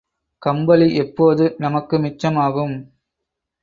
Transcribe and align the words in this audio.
கம்பளி 0.41 0.87
எப்போது 0.95 1.55
நமக்கு 1.59 1.97
மிச்சம் 1.99 2.39
ஆகும்? 2.41 2.75